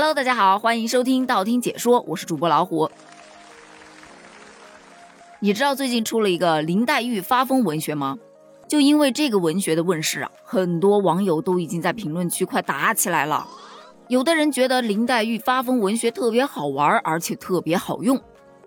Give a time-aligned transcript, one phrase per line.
[0.00, 2.88] Hello，大家好，欢迎收听道听解说，我是主播老虎。
[5.40, 8.16] 你知道最近出了一个林黛玉发疯文学吗？
[8.68, 13.44] 就因为这个文学的问世啊，很多网友都已经在评论区快打起来了。
[14.06, 18.22] 有的人觉得林黛玉发疯文学特别好玩，而且特别好用，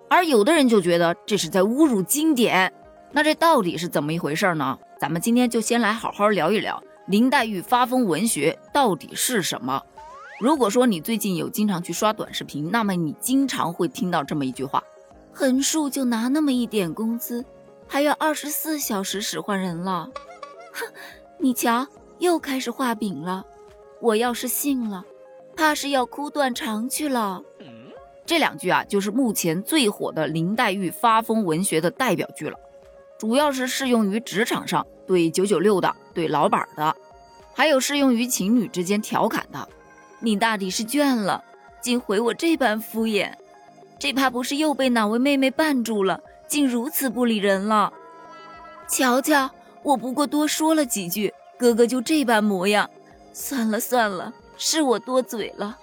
[0.09, 2.73] 而有的人就觉得这是在侮辱经典。
[3.13, 4.77] 那这到底是怎么一回事呢？
[4.99, 9.81] 咱们今天就先来好好聊一聊林黛玉发疯文学到底是什么。
[10.41, 14.83] 如果说你最近有经常去刷短视频，那么你经常会听到这么一句话：
[15.31, 17.45] 横竖就拿那么一点工资。
[17.87, 20.09] 还要二十四小时使唤人了，
[20.73, 20.87] 哼！
[21.37, 21.85] 你瞧，
[22.17, 23.45] 又开始画饼了。
[23.99, 25.05] 我要是信了，
[25.55, 27.43] 怕是要哭断肠去了。
[28.25, 32.57] 这两句啊，就是目前最火的林黛玉发疯文学的代表句了，
[33.19, 36.95] 主要是适用于职场上对九九六的、对老板的，
[37.53, 39.69] 还有适用于情侣之间调侃的。
[40.21, 41.43] 你大抵是倦了，
[41.81, 43.33] 竟回我这般敷衍，
[43.99, 46.21] 这怕不是又被哪位妹妹绊住了？
[46.47, 47.91] 竟如此不理人了！
[48.87, 49.49] 瞧瞧，
[49.83, 52.89] 我不过多说了几句，哥哥就这般模样。
[53.33, 55.77] 算了算了，是我多嘴了。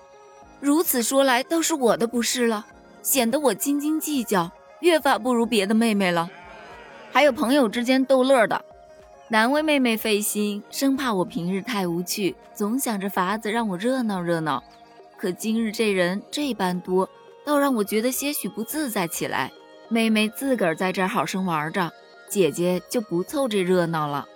[0.60, 2.66] 如此说来，倒是我的不是了，
[3.02, 6.30] 显得我斤斤计较，越发不如别的妹妹了。
[7.10, 8.62] 还有朋友之间逗乐的，
[9.30, 14.64] 难为妹妹费心，生怕我平日太无趣，总想着法子让我热闹热闹。
[15.18, 17.06] 可今日这人这般多，
[17.44, 19.52] 倒让我觉得些许不自在起来。
[19.90, 21.92] 妹妹自个儿在这儿好生玩着，
[22.30, 24.26] 姐姐就不凑这热闹了。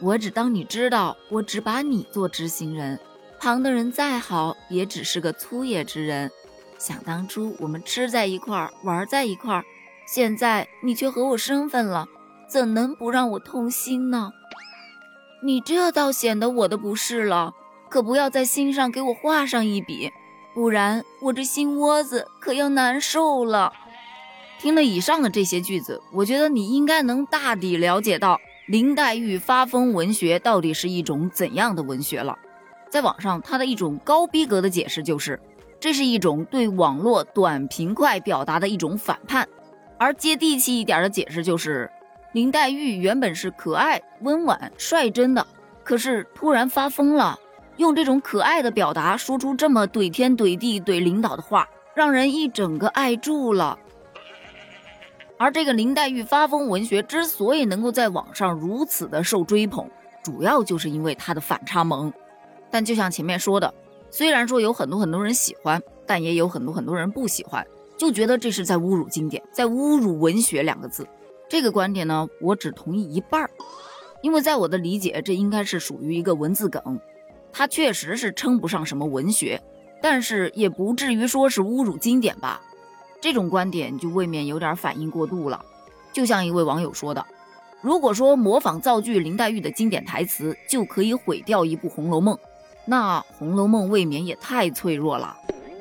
[0.00, 2.98] 我只当你知道，我只把你做知心人，
[3.38, 6.28] 旁的人再好，也只是个粗野之人。
[6.78, 9.64] 想当初我们吃在一块儿，玩在一块儿，
[10.08, 12.08] 现在你却和我生分了，
[12.50, 14.32] 怎能不让我痛心呢？
[15.40, 17.54] 你这倒显得我的不是了，
[17.88, 20.10] 可不要在心上给我画上一笔。
[20.52, 23.72] 不然我这心窝子可要难受了。
[24.58, 32.36] 听了以上的这些句子，我觉得你应该能大抵了解到林黛玉发疯文学到底是一种怎样的文学了。
[32.90, 35.40] 在网上，它的一种高逼格的解释就是，
[35.78, 39.46] 这是一种对网络短平快表达的一种反叛；
[40.00, 41.88] 而接地气一点的解释就是，
[42.32, 45.44] 林黛玉原本是可爱、温婉、率真的，
[45.82, 47.38] 可是突然发疯了。
[47.76, 53.78] 用这种可爱的表达说出这么怼天怼地怼领导的话，让人一整个爱住了。
[55.38, 59.88] 而这个林黛玉发疯文学之所以能够在网上如此的受追捧，
[60.22, 62.12] 主要就是因为它的反差萌。
[62.70, 63.72] 但就像前面说的，
[64.10, 67.66] 虽然说有很多很多人喜欢，但也有很多很多人不喜欢，
[67.96, 71.08] 就觉得这是在侮辱经典，在侮辱文学两个字。
[71.50, 73.50] 这个观点呢，我只同意一半儿，
[74.22, 77.00] 因为在我的理解，这应该是属于一个文字梗。
[77.52, 79.60] 它确实是称不上什么文学，
[80.00, 82.60] 但是也不至于说是侮辱经典吧？
[83.20, 85.60] 这种观点就未免有点反应过度了。
[86.12, 87.26] 就像一位网友说的
[87.82, 92.36] ：“如果说模仿造句林黛玉的经典台词就可以毁掉一部《红楼梦》，
[92.84, 95.36] 那《红楼梦》未免也太脆弱了。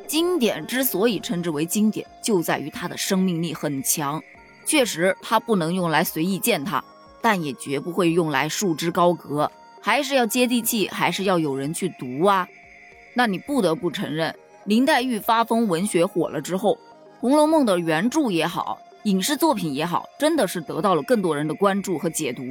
[0.08, 4.20] 经典之所以称之为经典，就在于它的生命力很强。
[4.70, 6.84] 确实，它不能用来随意践踏，
[7.24, 12.48] 但也绝不会用来束之高阁。”还是要接地气，还是要有人去读啊？
[13.16, 14.36] 那你不得不承认，
[14.66, 16.76] 林黛玉发疯文学火了之后，
[17.20, 22.44] 《红楼梦》的原著也好，影视作品也好，真的是得到了更多人的关注和解读。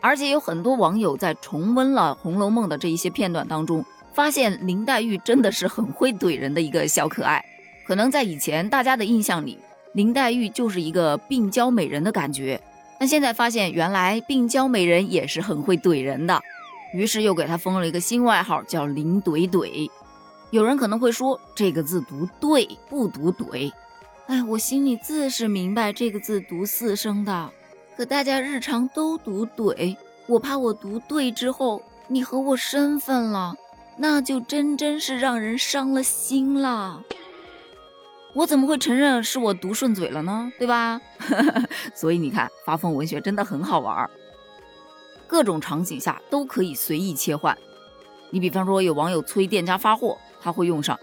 [0.00, 7.44] 而且有很多网友在重温了《红楼梦》的这一些片段当中，发现林黛玉真的是很会怼人的一个小可爱。
[7.84, 9.58] 可能在以前大家的印象里，
[9.92, 12.60] 林黛玉就是一个病娇美人的感觉。
[12.98, 16.40] 但现在发现，原来病娇美人也是很会怼人的，
[16.92, 19.90] 于是又给她封了一个新外号，叫林怼怼。
[20.50, 23.72] 有人可能会说，这个字读对，不读怼。
[24.26, 27.50] 哎，我心里自是明白这个字读四声的，
[27.96, 29.96] 可大家日常都读怼，
[30.26, 33.56] 我怕我读对之后，你和我身份了，
[33.96, 37.02] 那就真真是让人伤了心了。
[38.32, 40.52] 我怎么会承认是我读顺嘴了呢？
[40.58, 41.00] 对吧？
[41.94, 44.10] 所以你看，发疯文学真的很好玩儿，
[45.26, 47.56] 各种场景下都可以随意切换。
[48.30, 50.98] 你比方说，有网友催店家发货，他会用上：“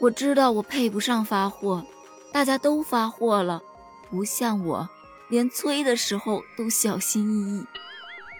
[0.00, 1.84] 我知道我配不上发货，
[2.32, 3.62] 大家都发货了，
[4.10, 4.88] 不像我，
[5.28, 7.66] 连催的时候都小心翼翼。”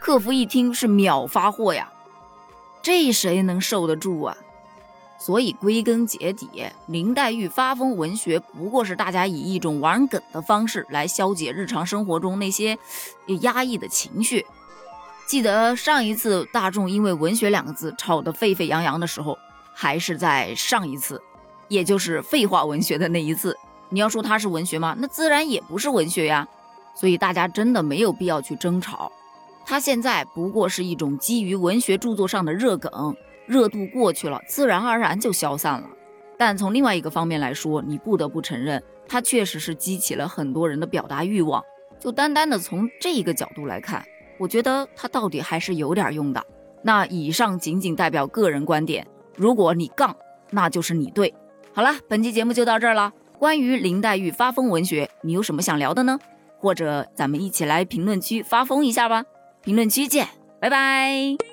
[0.00, 1.92] 客服一听是秒发货呀，
[2.82, 4.36] 这谁能受得住啊？
[5.24, 6.48] 所以归根结底，
[6.86, 12.76] 林黛玉发疯文学不过是大家以一种玩梗的方式来消解日常生活中那些
[13.42, 14.44] 压抑的情绪。
[15.24, 19.38] 记得上一次大众因为“文学”两个字吵得沸沸扬扬的时候，
[19.72, 21.22] 还是在上一次，
[21.68, 23.56] 也就是废话文学的那一次。
[23.90, 24.96] 你要说它是文学吗？
[24.98, 26.48] 那自然也不是文学呀。
[26.96, 29.12] 所以大家真的没有必要去争吵。
[29.64, 33.14] 它现在不过是一种基于文学著作上的热梗，
[33.46, 35.88] 热度过去了，自然而然就消散了。
[36.36, 41.62] 但从另外一个方面来说，你不得不承认，它确实是激起了很多人的表达欲望。
[42.00, 44.04] 就单单的从这一个角度来看，
[44.38, 46.44] 我觉得它到底还是有点用的。
[46.82, 49.06] 那以上仅仅代表个人观点，
[49.36, 50.16] 如果你杠，
[50.50, 51.32] 那就是你对。
[51.72, 53.12] 好了，本期节目就到这儿了。
[53.38, 56.18] 关于林黛玉发疯文学，你有什么想聊的呢？
[56.58, 59.24] 或者咱们一起来评论区发疯一下吧。
[59.62, 60.26] 评论区见，
[60.60, 61.51] 拜拜。